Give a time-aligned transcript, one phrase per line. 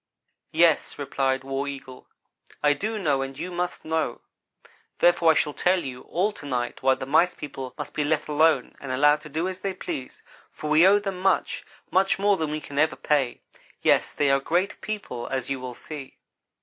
[0.51, 2.07] "Yes," replied War Eagle,
[2.63, 4.21] "I do know and you must know.
[4.97, 8.27] Therefore I shall tell you all to night why the Mice people must be let
[8.27, 12.35] alone and allowed to do as they please, for we owe them much; much more
[12.35, 13.41] than we can ever pay.
[13.83, 16.17] Yes they are great people, as you will see.